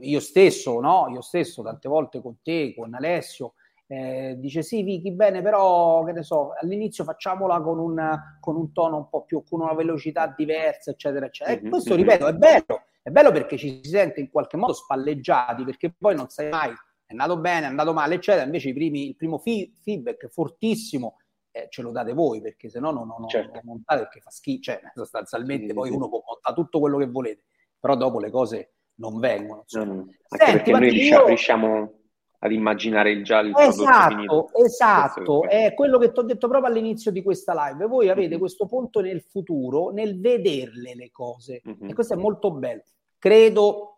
[0.00, 1.08] io stesso, no?
[1.12, 3.54] Io stesso, tante volte con te, con Alessio,
[3.90, 8.70] eh, dice sì Vicky bene però che ne so all'inizio facciamola con un, con un
[8.72, 12.00] tono un po' più con una velocità diversa eccetera eccetera e mhm, questo mhm.
[12.00, 16.14] ripeto è bello è bello perché ci si sente in qualche modo spalleggiati perché poi
[16.14, 16.74] non sai mai
[17.08, 21.16] è andato bene è andato male eccetera invece primi, il primo fi- feedback fortissimo
[21.50, 23.52] eh, ce lo date voi perché se no non, non, certo.
[23.54, 25.94] non montate perché fa schifo cioè sostanzialmente sì, poi sì.
[25.94, 27.44] uno può montare tutto quello che volete
[27.80, 30.06] però dopo le cose non vengono no, no.
[30.26, 31.26] Senti, perché noi riusciamo, io...
[31.28, 31.92] riusciamo
[32.40, 34.50] ad immaginare il già il esatto, finito.
[34.54, 37.86] Esatto, è quello che ti ho detto proprio all'inizio di questa live.
[37.86, 38.38] Voi avete mm-hmm.
[38.38, 41.62] questo punto nel futuro, nel vederle le cose.
[41.66, 41.90] Mm-hmm.
[41.90, 42.82] E questo è molto bello.
[43.18, 43.97] Credo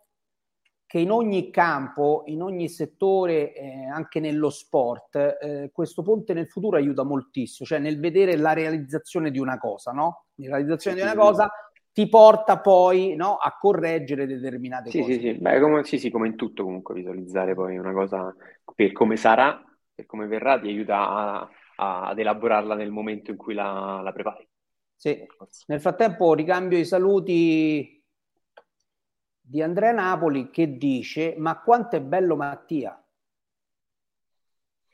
[0.90, 6.48] che in ogni campo, in ogni settore, eh, anche nello sport, eh, questo ponte nel
[6.48, 10.24] futuro aiuta moltissimo, cioè nel vedere la realizzazione di una cosa, no?
[10.34, 11.48] La realizzazione di una cosa
[11.92, 15.12] ti porta poi no, a correggere determinate sì, cose.
[15.12, 15.34] Sì, sì.
[15.34, 18.34] Beh, come, sì, sì, come in tutto comunque visualizzare poi una cosa
[18.74, 23.36] per come sarà, per come verrà, ti aiuta a, a, ad elaborarla nel momento in
[23.36, 24.44] cui la, la prepari.
[24.96, 25.24] Sì.
[25.66, 27.99] Nel frattempo ricambio i saluti
[29.50, 33.02] di Andrea Napoli che dice ma quanto è bello Mattia.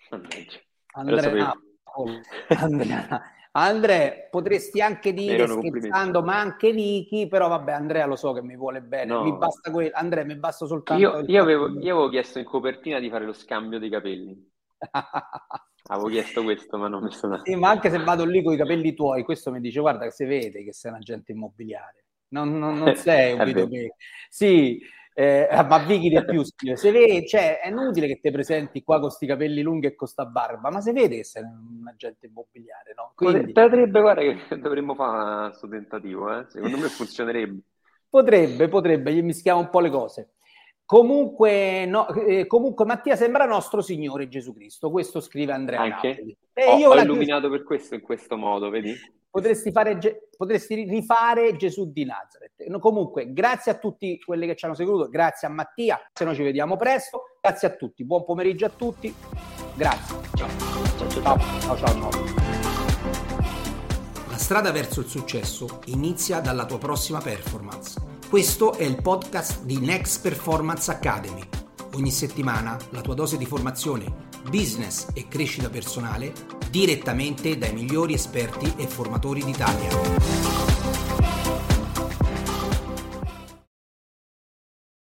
[0.97, 2.21] Andrea Napoli.
[2.49, 8.41] Andrea, Andrea, potresti anche dire scherzando, ma anche Niki, però vabbè, Andrea lo so che
[8.41, 9.13] mi vuole bene.
[9.13, 9.25] No.
[9.25, 9.91] Mi basta quello.
[9.93, 11.03] Andrea, mi basta soltanto.
[11.03, 14.51] Io, io, avevo, io, avevo, chiesto in copertina di fare lo scambio dei capelli.
[15.89, 17.43] avevo chiesto questo, ma non mi sono.
[17.45, 20.13] Sì, ma anche se vado lì con i capelli tuoi, questo mi dice: Guarda, che
[20.13, 22.06] si vede che sei un agente immobiliare.
[22.29, 23.95] Non, non, non sei un videomaker.
[24.29, 24.81] Sì,
[25.19, 29.07] eh, ma Vicky del più se vede, cioè, è inutile che ti presenti qua con
[29.07, 32.93] questi capelli lunghi e con sta barba, ma se vede che sei un agente immobiliare,
[32.95, 33.13] no?
[33.15, 33.51] Quindi...
[33.51, 36.45] Potrebbe, guarda che dovremmo fare questo tentativo, eh?
[36.49, 37.61] secondo me funzionerebbe.
[38.11, 40.33] Potrebbe, potrebbe, gli mischiamo un po' le cose.
[40.85, 46.37] Comunque, no, eh, comunque Mattia sembra nostro Signore Gesù Cristo, questo scrive Andrea Anche?
[46.53, 48.95] Eh, ho, io ho illuminato per questo in questo modo, vedi?
[49.37, 49.99] potresti, fare,
[50.35, 52.79] potresti rifare Gesù di Nazareth.
[52.79, 56.43] Comunque, grazie a tutti quelli che ci hanno seguito, grazie a Mattia, se no ci
[56.43, 59.15] vediamo presto, grazie a tutti, buon pomeriggio a tutti,
[59.75, 60.17] grazie.
[60.37, 60.49] Ciao
[60.97, 61.39] ciao ciao.
[61.61, 62.11] ciao, ciao, ciao.
[64.31, 68.01] La strada verso il successo inizia dalla tua prossima performance.
[68.31, 71.43] Questo è il podcast di Next Performance Academy.
[71.95, 76.33] Ogni settimana la tua dose di formazione business e crescita personale
[76.71, 81.66] direttamente dai migliori esperti e formatori d'Italia.